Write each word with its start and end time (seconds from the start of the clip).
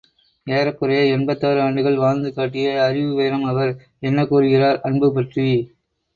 ஏறக்குறைய 0.47 1.01
எண்பத்தாறு 1.11 1.59
ஆண்டுகள் 1.61 1.97
வாழ்ந்து 1.97 2.31
காட்டிய 2.33 2.73
அறிவு 2.87 3.13
வைரம் 3.13 3.45
அவர் 3.51 3.71
என்ன 4.01 4.25
கூறுகிறார் 4.25 4.81
அன்பு 4.89 5.09
பற்றி. 5.13 5.47